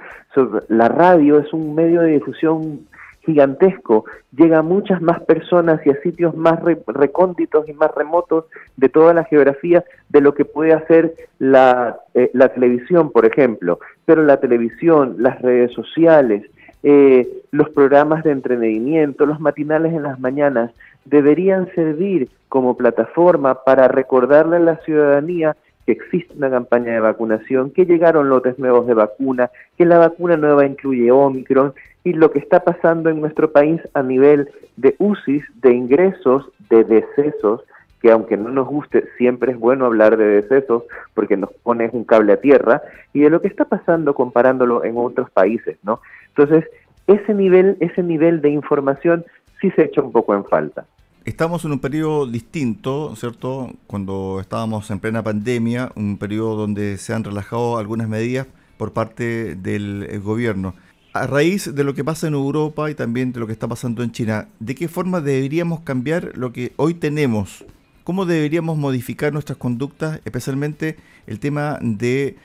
la 0.67 0.87
radio 0.87 1.39
es 1.39 1.51
un 1.53 1.75
medio 1.75 2.01
de 2.01 2.11
difusión 2.11 2.87
gigantesco, 3.21 4.05
llega 4.35 4.59
a 4.59 4.63
muchas 4.63 5.01
más 5.01 5.21
personas 5.21 5.85
y 5.85 5.89
a 5.89 6.01
sitios 6.01 6.35
más 6.35 6.59
recónditos 6.87 7.67
y 7.67 7.73
más 7.73 7.91
remotos 7.95 8.45
de 8.77 8.89
toda 8.89 9.13
la 9.13 9.23
geografía 9.25 9.83
de 10.09 10.21
lo 10.21 10.33
que 10.33 10.45
puede 10.45 10.73
hacer 10.73 11.13
la, 11.37 11.99
eh, 12.13 12.31
la 12.33 12.49
televisión, 12.49 13.11
por 13.11 13.25
ejemplo. 13.25 13.79
Pero 14.05 14.23
la 14.23 14.37
televisión, 14.37 15.17
las 15.19 15.41
redes 15.41 15.71
sociales, 15.73 16.49
eh, 16.81 17.27
los 17.51 17.69
programas 17.69 18.23
de 18.23 18.31
entretenimiento, 18.31 19.25
los 19.25 19.39
matinales 19.39 19.93
en 19.93 20.03
las 20.03 20.19
mañanas, 20.19 20.71
deberían 21.05 21.69
servir 21.75 22.29
como 22.47 22.77
plataforma 22.77 23.63
para 23.63 23.87
recordarle 23.87 24.57
a 24.57 24.61
la 24.61 24.77
ciudadanía 24.77 25.55
que 25.89 25.93
existe 25.93 26.35
una 26.37 26.51
campaña 26.51 26.93
de 26.93 26.99
vacunación, 26.99 27.71
que 27.71 27.83
llegaron 27.83 28.29
lotes 28.29 28.59
nuevos 28.59 28.85
de 28.85 28.93
vacuna, 28.93 29.49
que 29.75 29.85
la 29.85 29.97
vacuna 29.97 30.37
nueva 30.37 30.63
incluye 30.63 31.11
Omicron 31.11 31.73
y 32.03 32.13
lo 32.13 32.29
que 32.29 32.37
está 32.37 32.63
pasando 32.63 33.09
en 33.09 33.19
nuestro 33.19 33.51
país 33.51 33.81
a 33.95 34.03
nivel 34.03 34.51
de 34.77 34.95
UCIs, 34.99 35.43
de 35.63 35.73
ingresos, 35.73 36.47
de 36.69 36.83
decesos, 36.83 37.63
que 38.03 38.11
aunque 38.11 38.37
no 38.37 38.49
nos 38.49 38.67
guste, 38.67 39.05
siempre 39.17 39.53
es 39.53 39.57
bueno 39.57 39.87
hablar 39.87 40.15
de 40.15 40.25
decesos 40.25 40.83
porque 41.15 41.35
nos 41.35 41.51
pone 41.63 41.89
un 41.91 42.03
cable 42.03 42.33
a 42.33 42.37
tierra, 42.37 42.83
y 43.11 43.21
de 43.21 43.31
lo 43.31 43.41
que 43.41 43.47
está 43.47 43.65
pasando 43.65 44.13
comparándolo 44.13 44.83
en 44.83 44.93
otros 44.95 45.31
países, 45.31 45.79
¿no? 45.81 46.01
Entonces, 46.27 46.69
ese 47.07 47.33
nivel, 47.33 47.77
ese 47.79 48.03
nivel 48.03 48.41
de 48.41 48.49
información 48.49 49.25
sí 49.59 49.71
se 49.71 49.85
echa 49.85 50.03
un 50.03 50.11
poco 50.11 50.35
en 50.35 50.45
falta. 50.45 50.85
Estamos 51.25 51.65
en 51.65 51.73
un 51.73 51.79
periodo 51.79 52.25
distinto, 52.25 53.13
¿cierto? 53.17 53.73
Cuando 53.87 54.39
estábamos 54.39 54.89
en 54.89 54.99
plena 54.99 55.21
pandemia, 55.21 55.91
un 55.95 56.17
periodo 56.17 56.55
donde 56.55 56.97
se 56.97 57.13
han 57.13 57.25
relajado 57.25 57.77
algunas 57.77 58.07
medidas 58.07 58.47
por 58.77 58.93
parte 58.93 59.55
del 59.55 60.07
eh, 60.09 60.17
gobierno. 60.17 60.75
A 61.11 61.27
raíz 61.27 61.75
de 61.75 61.83
lo 61.83 61.93
que 61.93 62.05
pasa 62.05 62.27
en 62.27 62.35
Europa 62.35 62.89
y 62.89 62.95
también 62.95 63.33
de 63.33 63.41
lo 63.41 63.47
que 63.47 63.53
está 63.53 63.67
pasando 63.67 64.01
en 64.01 64.11
China, 64.11 64.47
¿de 64.59 64.75
qué 64.75 64.87
forma 64.87 65.19
deberíamos 65.19 65.81
cambiar 65.81 66.31
lo 66.37 66.53
que 66.53 66.71
hoy 66.77 66.93
tenemos? 66.93 67.65
¿Cómo 68.05 68.25
deberíamos 68.25 68.77
modificar 68.77 69.33
nuestras 69.33 69.57
conductas, 69.57 70.21
especialmente 70.23 70.95
el 71.27 71.39
tema 71.39 71.79
de, 71.81 72.37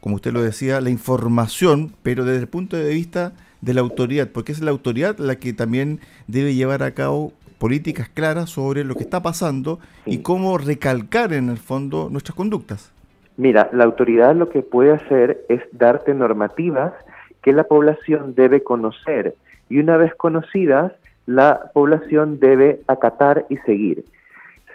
como 0.00 0.16
usted 0.16 0.32
lo 0.32 0.42
decía, 0.42 0.80
la 0.80 0.90
información, 0.90 1.94
pero 2.02 2.24
desde 2.24 2.40
el 2.40 2.48
punto 2.48 2.76
de 2.78 2.94
vista 2.94 3.34
de 3.60 3.74
la 3.74 3.82
autoridad? 3.82 4.30
Porque 4.30 4.52
es 4.52 4.60
la 4.60 4.70
autoridad 4.70 5.18
la 5.18 5.36
que 5.36 5.52
también 5.52 6.00
debe 6.26 6.54
llevar 6.54 6.82
a 6.82 6.94
cabo 6.94 7.34
políticas 7.62 8.08
claras 8.08 8.50
sobre 8.50 8.82
lo 8.82 8.96
que 8.96 9.04
está 9.04 9.22
pasando 9.22 9.78
y 10.04 10.18
cómo 10.18 10.58
recalcar 10.58 11.32
en 11.32 11.48
el 11.48 11.58
fondo 11.58 12.08
nuestras 12.10 12.34
conductas. 12.34 12.90
Mira, 13.36 13.70
la 13.72 13.84
autoridad 13.84 14.34
lo 14.34 14.48
que 14.48 14.62
puede 14.62 14.90
hacer 14.90 15.44
es 15.48 15.60
darte 15.70 16.12
normativas 16.12 16.92
que 17.40 17.52
la 17.52 17.62
población 17.62 18.34
debe 18.34 18.64
conocer 18.64 19.36
y 19.68 19.78
una 19.78 19.96
vez 19.96 20.12
conocidas, 20.16 20.90
la 21.26 21.70
población 21.72 22.40
debe 22.40 22.80
acatar 22.88 23.46
y 23.48 23.58
seguir. 23.58 24.06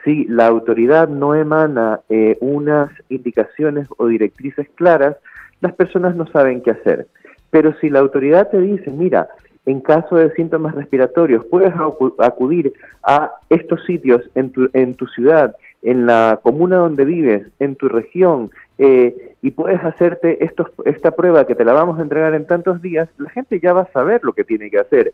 Si 0.06 0.24
la 0.24 0.48
autoridad 0.48 1.10
no 1.10 1.36
emana 1.36 2.00
eh, 2.08 2.38
unas 2.40 2.90
indicaciones 3.10 3.90
o 3.98 4.08
directrices 4.08 4.70
claras, 4.76 5.18
las 5.60 5.74
personas 5.74 6.16
no 6.16 6.26
saben 6.28 6.62
qué 6.62 6.72
hacer. 6.72 7.08
Pero 7.50 7.76
si 7.82 7.90
la 7.90 8.00
autoridad 8.00 8.50
te 8.50 8.62
dice, 8.62 8.92
mira, 8.92 9.28
en 9.68 9.82
caso 9.82 10.16
de 10.16 10.32
síntomas 10.32 10.74
respiratorios, 10.76 11.46
puedes 11.46 11.74
acudir 12.20 12.74
a 13.04 13.34
estos 13.50 13.84
sitios 13.86 14.22
en 14.34 14.52
tu, 14.96 15.08
ciudad, 15.08 15.58
en 15.82 16.06
la 16.06 16.40
comuna 16.42 16.78
donde 16.78 17.04
vives, 17.04 17.46
en 17.60 17.76
tu 17.76 17.90
región, 17.90 18.50
eh, 18.78 19.36
y 19.42 19.52
puedes 19.52 19.84
hacerte 19.84 20.40
esta 20.86 21.12
prueba 21.12 21.46
que 21.46 21.54
te 21.54 21.66
la 21.66 21.74
vamos 21.74 22.00
a 22.00 22.02
entregar 22.02 22.34
en 22.34 22.48
tantos 22.48 22.82
días, 22.82 23.10
la 23.18 23.30
gente 23.30 23.60
ya 23.60 23.74
va 23.74 23.82
a 23.82 23.92
saber 23.92 24.22
lo 24.24 24.32
que 24.32 24.46
tiene 24.46 24.72
que 24.72 24.80
hacer. 24.80 25.14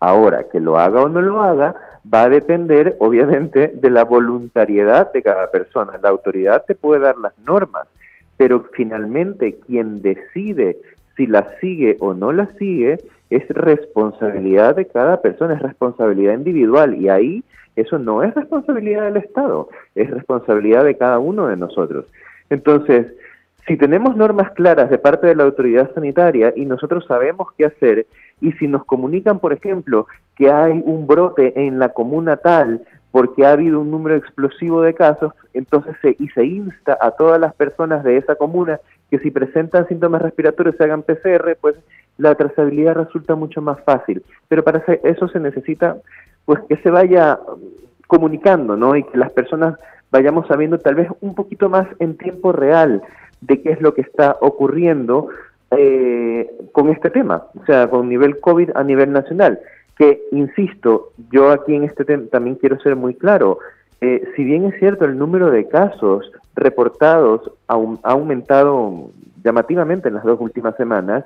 Ahora, 0.00 0.44
que 0.52 0.60
lo 0.60 0.78
haga 0.78 1.00
o 1.00 1.08
no 1.08 1.22
lo 1.22 1.40
haga, 1.40 1.74
va 2.12 2.24
a 2.24 2.28
depender, 2.28 2.96
obviamente, 3.00 3.72
de 3.74 3.88
la 3.88 4.04
voluntariedad 4.04 5.10
de 5.14 5.22
cada 5.22 5.50
persona. 5.50 5.98
La 6.02 6.10
autoridad 6.10 6.62
te 6.66 6.74
puede 6.74 7.00
dar 7.00 7.16
las 7.16 7.32
normas, 7.38 7.88
pero 8.36 8.66
finalmente 8.74 9.56
quien 9.66 10.02
decide 10.02 10.76
si 11.16 11.26
la 11.26 11.46
sigue 11.60 11.96
o 12.00 12.14
no 12.14 12.32
la 12.32 12.46
sigue 12.58 12.98
es 13.30 13.48
responsabilidad 13.48 14.76
de 14.76 14.86
cada 14.86 15.20
persona, 15.20 15.54
es 15.54 15.62
responsabilidad 15.62 16.34
individual 16.34 16.94
y 16.94 17.08
ahí 17.08 17.44
eso 17.76 17.98
no 17.98 18.22
es 18.22 18.34
responsabilidad 18.34 19.04
del 19.04 19.16
Estado, 19.16 19.68
es 19.94 20.10
responsabilidad 20.10 20.84
de 20.84 20.96
cada 20.96 21.18
uno 21.18 21.48
de 21.48 21.56
nosotros. 21.56 22.06
Entonces, 22.50 23.06
si 23.66 23.76
tenemos 23.76 24.16
normas 24.16 24.52
claras 24.52 24.90
de 24.90 24.98
parte 24.98 25.26
de 25.26 25.34
la 25.34 25.44
autoridad 25.44 25.92
sanitaria 25.94 26.52
y 26.54 26.66
nosotros 26.66 27.04
sabemos 27.06 27.48
qué 27.56 27.64
hacer, 27.66 28.06
y 28.40 28.52
si 28.52 28.68
nos 28.68 28.84
comunican, 28.84 29.38
por 29.38 29.52
ejemplo, 29.52 30.06
que 30.36 30.50
hay 30.50 30.82
un 30.84 31.06
brote 31.06 31.52
en 31.56 31.78
la 31.78 31.90
comuna 31.90 32.36
tal 32.36 32.82
porque 33.14 33.46
ha 33.46 33.52
habido 33.52 33.78
un 33.78 33.92
número 33.92 34.16
explosivo 34.16 34.82
de 34.82 34.92
casos, 34.92 35.32
entonces 35.52 35.94
se, 36.02 36.16
y 36.18 36.26
se 36.30 36.44
insta 36.44 36.98
a 37.00 37.12
todas 37.12 37.40
las 37.40 37.54
personas 37.54 38.02
de 38.02 38.16
esa 38.16 38.34
comuna 38.34 38.80
que 39.08 39.20
si 39.20 39.30
presentan 39.30 39.86
síntomas 39.86 40.20
respiratorios 40.20 40.74
se 40.76 40.82
hagan 40.82 41.04
PCR, 41.04 41.56
pues 41.60 41.76
la 42.18 42.34
trazabilidad 42.34 42.96
resulta 42.96 43.36
mucho 43.36 43.62
más 43.62 43.80
fácil. 43.84 44.24
Pero 44.48 44.64
para 44.64 44.82
eso 45.04 45.28
se 45.28 45.38
necesita 45.38 45.96
pues 46.44 46.58
que 46.68 46.76
se 46.78 46.90
vaya 46.90 47.38
comunicando, 48.08 48.76
¿no? 48.76 48.96
Y 48.96 49.04
que 49.04 49.16
las 49.16 49.30
personas 49.30 49.78
vayamos 50.10 50.48
sabiendo 50.48 50.78
tal 50.78 50.96
vez 50.96 51.06
un 51.20 51.36
poquito 51.36 51.68
más 51.68 51.86
en 52.00 52.16
tiempo 52.16 52.50
real 52.50 53.00
de 53.42 53.62
qué 53.62 53.70
es 53.70 53.80
lo 53.80 53.94
que 53.94 54.00
está 54.00 54.38
ocurriendo 54.40 55.28
eh, 55.70 56.50
con 56.72 56.88
este 56.88 57.10
tema, 57.10 57.44
o 57.62 57.64
sea, 57.64 57.88
con 57.88 58.08
nivel 58.08 58.40
COVID 58.40 58.70
a 58.74 58.82
nivel 58.82 59.12
nacional. 59.12 59.60
Que, 59.96 60.22
insisto, 60.32 61.12
yo 61.30 61.50
aquí 61.50 61.74
en 61.74 61.84
este 61.84 62.04
tema 62.04 62.24
también 62.30 62.56
quiero 62.56 62.80
ser 62.80 62.96
muy 62.96 63.14
claro, 63.14 63.58
eh, 64.00 64.22
si 64.36 64.44
bien 64.44 64.64
es 64.64 64.78
cierto 64.78 65.04
el 65.04 65.16
número 65.16 65.50
de 65.50 65.68
casos 65.68 66.30
reportados 66.56 67.50
ha, 67.68 67.74
aumentado 68.02 69.10
llamativamente 69.42 70.08
en 70.08 70.14
las 70.14 70.24
dos 70.24 70.40
últimas 70.40 70.76
semanas, 70.76 71.24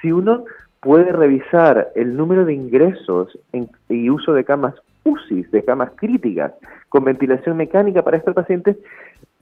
si 0.00 0.12
uno 0.12 0.44
puede 0.80 1.12
revisar 1.12 1.90
el 1.94 2.16
número 2.16 2.44
de 2.44 2.54
ingresos 2.54 3.38
y 3.88 4.10
uso 4.10 4.32
de 4.32 4.44
camas 4.44 4.74
UCI, 5.04 5.42
de 5.44 5.64
camas 5.64 5.90
críticas, 5.96 6.52
con 6.88 7.04
ventilación 7.04 7.56
mecánica 7.56 8.02
para 8.02 8.16
estos 8.16 8.34
pacientes, 8.34 8.76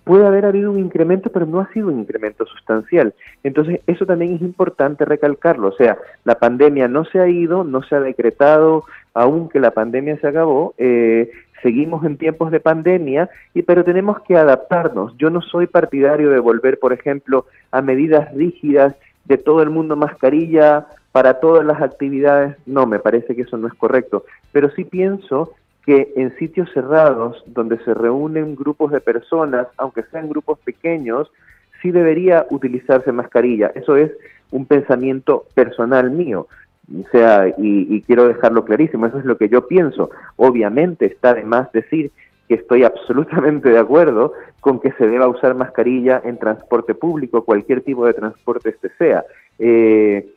puede 0.05 0.27
haber 0.27 0.45
habido 0.45 0.71
un 0.71 0.79
incremento, 0.79 1.31
pero 1.31 1.47
no 1.47 1.61
ha 1.61 1.73
sido 1.73 1.89
un 1.89 1.99
incremento 1.99 2.47
sustancial. 2.47 3.15
Entonces, 3.43 3.81
eso 3.87 4.07
también 4.07 4.35
es 4.35 4.43
importante 4.43 5.05
recalcarlo. 5.05 5.69
O 5.69 5.73
sea, 5.73 5.99
la 6.25 6.37
pandemia 6.37 6.89
no 6.89 7.05
se 7.07 7.19
ha 7.19 7.29
ido, 7.29 7.65
no 7.65 7.83
se 7.83 7.97
ha 7.97 8.01
decretado, 8.01 8.85
aunque 9.15 9.61
la 9.61 9.71
pandemia 9.71 10.19
se 10.19 10.29
acabó, 10.29 10.75
eh, 10.77 11.31
seguimos 11.63 12.05
en 12.05 12.19
tiempos 12.19 12.51
de 12.51 12.61
pandemia, 12.61 13.31
y, 13.55 13.63
pero 13.63 13.85
tenemos 13.85 14.21
que 14.23 14.37
adaptarnos. 14.37 15.17
Yo 15.17 15.31
no 15.31 15.41
soy 15.41 15.67
partidario 15.67 16.31
de 16.31 16.39
volver, 16.39 16.79
por 16.79 16.93
ejemplo, 16.93 17.47
a 17.71 17.81
medidas 17.81 18.33
rígidas 18.35 18.95
de 19.25 19.39
todo 19.39 19.63
el 19.63 19.71
mundo 19.71 19.97
mascarilla 19.97 20.87
para 21.13 21.41
todas 21.41 21.65
las 21.65 21.81
actividades. 21.81 22.57
No, 22.67 22.87
me 22.87 22.99
parece 22.99 23.35
que 23.35 23.43
eso 23.43 23.57
no 23.57 23.69
es 23.69 23.75
correcto. 23.75 24.25
Pero 24.53 24.71
sí 24.71 24.85
pienso 24.85 25.53
que 25.85 26.13
en 26.17 26.35
sitios 26.37 26.71
cerrados, 26.73 27.43
donde 27.47 27.79
se 27.85 27.95
reúnen 27.95 28.57
grupos 28.57 28.91
de 28.93 29.01
personas, 29.01 29.67
aunque 29.77 30.03
sean 30.05 30.29
grupos 30.29 30.59
pequeños, 30.61 31.31
sí 31.83 31.91
debería 31.91 32.47
utilizarse 32.51 33.13
mascarilla. 33.13 33.71
Eso 33.75 33.97
es 33.97 34.11
un 34.51 34.65
pensamiento 34.67 35.45
personal 35.55 36.11
mío. 36.11 36.47
O 36.93 37.09
sea, 37.11 37.55
y, 37.59 38.03
quiero 38.03 38.29
dejarlo 38.29 38.65
clarísimo, 38.65 39.07
eso 39.07 39.19
es 39.19 39.25
lo 39.25 39.37
que 39.37 39.49
yo 39.49 39.67
pienso. 39.67 40.11
Obviamente 40.37 41.07
está 41.07 41.35
de 41.35 41.45
más 41.45 41.71
decir 41.73 42.11
que 42.49 42.55
estoy 42.55 42.85
absolutamente 42.85 43.71
de 43.71 43.79
acuerdo 43.79 44.33
con 44.61 44.81
que 44.81 44.93
se 44.93 45.07
deba 45.07 45.29
usar 45.29 45.55
mascarilla 45.55 46.21
en 46.25 46.39
transporte 46.39 46.95
público, 46.95 47.45
cualquier 47.45 47.83
tipo 47.83 48.07
de 48.07 48.15
transporte 48.15 48.71
este 48.71 48.91
sea. 48.99 49.25
Eh, 49.59 50.34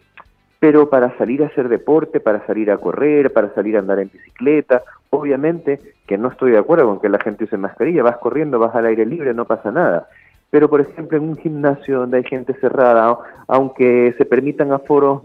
pero 0.59 0.89
para 0.89 1.15
salir 1.17 1.43
a 1.43 1.47
hacer 1.47 1.69
deporte, 1.69 2.19
para 2.19 2.45
salir 2.47 2.71
a 2.71 2.77
correr, 2.77 3.31
para 3.31 3.53
salir 3.53 3.75
a 3.75 3.79
andar 3.79 3.99
en 3.99 4.09
bicicleta, 4.11 4.83
obviamente 5.09 5.79
que 6.07 6.17
no 6.17 6.29
estoy 6.29 6.51
de 6.51 6.57
acuerdo 6.57 6.87
con 6.87 6.99
que 6.99 7.09
la 7.09 7.19
gente 7.19 7.43
use 7.43 7.57
mascarilla, 7.57 8.03
vas 8.03 8.17
corriendo, 8.17 8.59
vas 8.59 8.75
al 8.75 8.85
aire 8.85 9.05
libre, 9.05 9.33
no 9.33 9.45
pasa 9.45 9.71
nada. 9.71 10.07
Pero 10.49 10.69
por 10.69 10.81
ejemplo 10.81 11.17
en 11.17 11.25
un 11.25 11.37
gimnasio 11.37 11.99
donde 11.99 12.17
hay 12.17 12.23
gente 12.23 12.53
cerrada, 12.55 13.17
aunque 13.47 14.15
se 14.17 14.25
permitan 14.25 14.71
aforos 14.71 15.21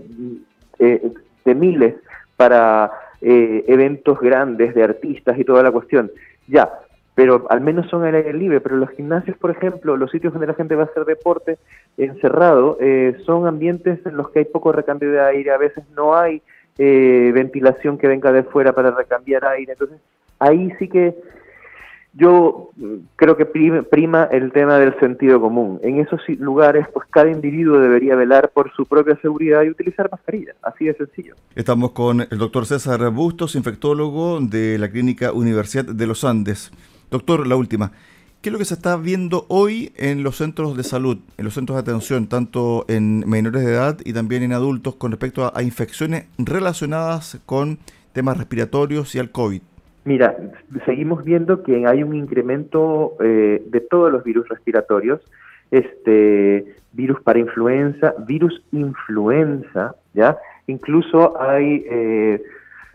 eh, 0.78 1.12
de 1.44 1.54
miles 1.54 1.94
para 2.36 2.90
eh, 3.20 3.64
eventos 3.68 4.18
grandes 4.20 4.74
de 4.74 4.82
artistas 4.82 5.38
y 5.38 5.44
toda 5.44 5.62
la 5.62 5.70
cuestión. 5.70 6.10
Ya, 6.48 6.70
pero 7.14 7.46
al 7.50 7.60
menos 7.60 7.88
son 7.90 8.04
al 8.04 8.14
aire 8.14 8.32
libre, 8.32 8.60
pero 8.60 8.76
los 8.76 8.90
gimnasios, 8.90 9.36
por 9.36 9.50
ejemplo, 9.50 9.96
los 9.96 10.10
sitios 10.10 10.32
donde 10.32 10.46
la 10.46 10.54
gente 10.54 10.74
va 10.74 10.84
a 10.84 10.86
hacer 10.86 11.04
deporte 11.04 11.58
encerrado, 11.96 12.78
eh, 12.80 13.16
son 13.26 13.46
ambientes 13.46 14.04
en 14.06 14.16
los 14.16 14.30
que 14.30 14.40
hay 14.40 14.44
poco 14.46 14.72
recambio 14.72 15.10
de 15.12 15.20
aire, 15.20 15.50
a 15.50 15.58
veces 15.58 15.84
no 15.94 16.16
hay 16.16 16.42
eh, 16.78 17.30
ventilación 17.34 17.98
que 17.98 18.08
venga 18.08 18.32
de 18.32 18.44
fuera 18.44 18.72
para 18.72 18.90
recambiar 18.90 19.44
aire, 19.44 19.72
entonces 19.72 19.98
ahí 20.38 20.72
sí 20.78 20.88
que 20.88 21.14
yo 22.14 22.70
creo 23.16 23.36
que 23.36 23.46
prima 23.46 24.24
el 24.24 24.52
tema 24.52 24.78
del 24.78 24.98
sentido 25.00 25.40
común. 25.40 25.80
En 25.82 25.98
esos 25.98 26.20
lugares, 26.38 26.86
pues 26.92 27.06
cada 27.10 27.30
individuo 27.30 27.78
debería 27.78 28.14
velar 28.16 28.50
por 28.50 28.70
su 28.74 28.84
propia 28.84 29.16
seguridad 29.22 29.62
y 29.62 29.70
utilizar 29.70 30.10
mascarilla. 30.10 30.52
Así 30.62 30.84
de 30.84 30.94
sencillo. 30.94 31.36
Estamos 31.54 31.92
con 31.92 32.20
el 32.20 32.38
doctor 32.38 32.66
César 32.66 33.08
Bustos, 33.10 33.54
infectólogo 33.54 34.40
de 34.40 34.78
la 34.78 34.90
Clínica 34.90 35.32
Universidad 35.32 35.86
de 35.86 36.06
los 36.06 36.24
Andes. 36.24 36.70
Doctor, 37.12 37.46
la 37.46 37.56
última. 37.56 37.92
¿Qué 38.40 38.48
es 38.48 38.52
lo 38.54 38.58
que 38.58 38.64
se 38.64 38.72
está 38.72 38.96
viendo 38.96 39.44
hoy 39.48 39.92
en 39.96 40.22
los 40.22 40.38
centros 40.38 40.78
de 40.78 40.82
salud, 40.82 41.18
en 41.36 41.44
los 41.44 41.52
centros 41.52 41.76
de 41.76 41.82
atención, 41.82 42.26
tanto 42.26 42.86
en 42.88 43.28
menores 43.28 43.66
de 43.66 43.70
edad 43.70 43.98
y 44.02 44.14
también 44.14 44.42
en 44.42 44.54
adultos, 44.54 44.94
con 44.96 45.10
respecto 45.10 45.52
a, 45.54 45.62
infecciones 45.62 46.26
relacionadas 46.38 47.38
con 47.44 47.76
temas 48.14 48.38
respiratorios 48.38 49.14
y 49.14 49.18
al 49.18 49.30
COVID? 49.30 49.60
Mira, 50.06 50.34
seguimos 50.86 51.22
viendo 51.22 51.62
que 51.62 51.86
hay 51.86 52.02
un 52.02 52.16
incremento 52.16 53.12
eh, 53.22 53.62
de 53.66 53.80
todos 53.80 54.10
los 54.10 54.24
virus 54.24 54.48
respiratorios, 54.48 55.20
este 55.70 56.64
virus 56.94 57.20
para 57.20 57.40
influenza, 57.40 58.14
virus 58.26 58.62
influenza, 58.72 59.96
¿ya? 60.14 60.38
Incluso 60.66 61.38
hay 61.38 61.84
eh, 61.90 62.42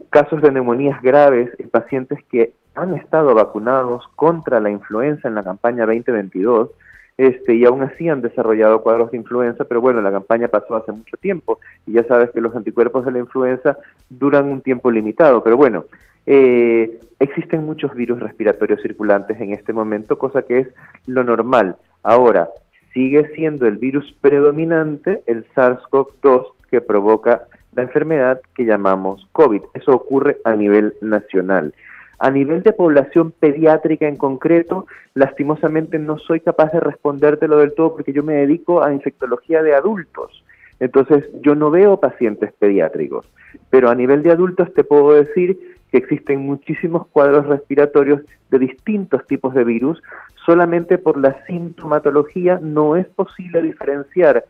casos 0.09 0.41
de 0.41 0.51
neumonías 0.51 0.99
graves 1.03 1.51
en 1.59 1.69
pacientes 1.69 2.17
que 2.31 2.53
han 2.77 2.93
estado 2.93 3.33
vacunados 3.33 4.07
contra 4.15 4.59
la 4.59 4.69
influenza 4.69 5.27
en 5.27 5.35
la 5.35 5.43
campaña 5.43 5.85
2022, 5.85 6.69
este, 7.17 7.55
y 7.55 7.65
aún 7.65 7.81
así 7.81 8.07
han 8.07 8.21
desarrollado 8.21 8.83
cuadros 8.83 9.09
de 9.09 9.17
influenza, 9.17 9.65
pero 9.65 9.81
bueno, 9.81 10.01
la 10.01 10.11
campaña 10.11 10.47
pasó 10.47 10.75
hace 10.75 10.91
mucho 10.91 11.17
tiempo 11.17 11.59
y 11.87 11.93
ya 11.93 12.03
sabes 12.03 12.29
que 12.29 12.41
los 12.41 12.55
anticuerpos 12.55 13.03
de 13.05 13.11
la 13.11 13.19
influenza 13.19 13.77
duran 14.07 14.45
un 14.45 14.61
tiempo 14.61 14.91
limitado, 14.91 15.43
pero 15.43 15.57
bueno, 15.57 15.85
eh, 16.27 16.99
existen 17.19 17.65
muchos 17.65 17.95
virus 17.95 18.19
respiratorios 18.19 18.81
circulantes 18.83 19.41
en 19.41 19.53
este 19.53 19.73
momento, 19.73 20.19
cosa 20.19 20.43
que 20.43 20.59
es 20.59 20.67
lo 21.07 21.23
normal. 21.23 21.77
Ahora, 22.03 22.49
sigue 22.93 23.33
siendo 23.33 23.65
el 23.65 23.77
virus 23.77 24.15
predominante 24.21 25.23
el 25.25 25.47
SARS-CoV-2 25.55 26.51
que 26.69 26.81
provoca 26.81 27.47
la 27.73 27.81
enfermedad 27.81 28.41
que 28.55 28.65
llamamos 28.65 29.27
COVID. 29.31 29.61
Eso 29.73 29.91
ocurre 29.91 30.37
a 30.43 30.55
nivel 30.55 30.93
nacional. 31.01 31.73
A 32.19 32.31
nivel 32.31 32.63
de 32.63 32.73
población 32.73 33.31
pediátrica 33.31 34.07
en 34.07 34.15
concreto, 34.15 34.87
lastimosamente 35.13 35.99
no 35.99 36.17
soy 36.17 36.39
capaz 36.39 36.71
de 36.71 36.79
respondértelo 36.79 37.57
del 37.59 37.73
todo 37.73 37.93
porque 37.93 38.13
yo 38.13 38.23
me 38.23 38.33
dedico 38.33 38.83
a 38.83 38.91
infectología 38.91 39.61
de 39.61 39.75
adultos. 39.75 40.43
Entonces, 40.79 41.25
yo 41.41 41.55
no 41.55 41.69
veo 41.71 41.99
pacientes 41.99 42.53
pediátricos, 42.53 43.25
pero 43.69 43.89
a 43.89 43.95
nivel 43.95 44.23
de 44.23 44.31
adultos 44.31 44.73
te 44.73 44.83
puedo 44.83 45.13
decir 45.13 45.77
que 45.91 45.97
existen 45.97 46.39
muchísimos 46.39 47.07
cuadros 47.07 47.45
respiratorios 47.45 48.21
de 48.49 48.59
distintos 48.59 49.25
tipos 49.27 49.53
de 49.53 49.63
virus, 49.63 50.01
solamente 50.45 50.97
por 50.97 51.17
la 51.17 51.45
sintomatología 51.45 52.59
no 52.61 52.95
es 52.95 53.05
posible 53.07 53.61
diferenciar 53.61 54.45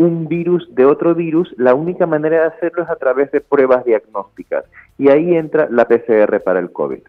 un 0.00 0.28
virus 0.28 0.66
de 0.74 0.86
otro 0.86 1.14
virus, 1.14 1.54
la 1.58 1.74
única 1.74 2.06
manera 2.06 2.40
de 2.40 2.46
hacerlo 2.46 2.84
es 2.84 2.88
a 2.88 2.96
través 2.96 3.30
de 3.32 3.42
pruebas 3.42 3.84
diagnósticas 3.84 4.64
y 4.96 5.10
ahí 5.10 5.34
entra 5.34 5.68
la 5.70 5.86
PCR 5.86 6.40
para 6.42 6.58
el 6.58 6.72
COVID. 6.72 7.00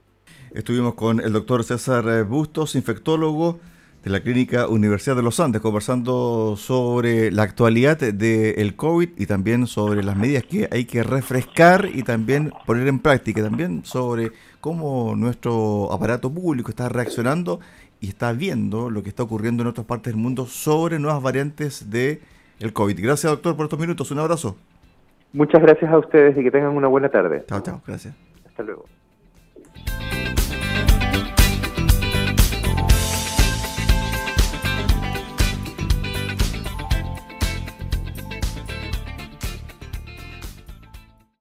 Estuvimos 0.53 0.95
con 0.95 1.21
el 1.21 1.31
doctor 1.31 1.63
César 1.63 2.25
Bustos, 2.25 2.75
infectólogo 2.75 3.59
de 4.03 4.09
la 4.09 4.19
Clínica 4.19 4.67
Universidad 4.67 5.15
de 5.15 5.21
los 5.21 5.39
Andes, 5.39 5.61
conversando 5.61 6.55
sobre 6.57 7.31
la 7.31 7.43
actualidad 7.43 7.97
del 7.97 8.75
COVID 8.75 9.09
y 9.15 9.25
también 9.25 9.67
sobre 9.67 10.03
las 10.03 10.17
medidas 10.17 10.43
que 10.43 10.67
hay 10.69 10.83
que 10.83 11.01
refrescar 11.03 11.87
y 11.93 12.03
también 12.03 12.51
poner 12.65 12.89
en 12.89 12.99
práctica, 12.99 13.41
también 13.41 13.85
sobre 13.85 14.33
cómo 14.59 15.15
nuestro 15.15 15.93
aparato 15.93 16.29
público 16.29 16.71
está 16.71 16.89
reaccionando 16.89 17.61
y 18.01 18.09
está 18.09 18.33
viendo 18.33 18.89
lo 18.89 19.01
que 19.01 19.09
está 19.09 19.23
ocurriendo 19.23 19.63
en 19.63 19.67
otras 19.67 19.85
partes 19.85 20.11
del 20.11 20.21
mundo 20.21 20.45
sobre 20.45 20.99
nuevas 20.99 21.21
variantes 21.21 21.89
de 21.89 22.19
el 22.63 22.73
COVID. 22.73 22.99
Gracias, 23.01 23.31
doctor, 23.31 23.55
por 23.55 23.65
estos 23.65 23.79
minutos. 23.79 24.11
Un 24.11 24.19
abrazo. 24.19 24.55
Muchas 25.33 25.61
gracias 25.61 25.91
a 25.91 25.97
ustedes 25.97 26.37
y 26.37 26.43
que 26.43 26.51
tengan 26.51 26.75
una 26.75 26.87
buena 26.87 27.09
tarde. 27.09 27.43
Chao, 27.47 27.61
chao. 27.61 27.81
Gracias. 27.87 28.13
Hasta 28.45 28.63
luego. 28.63 28.85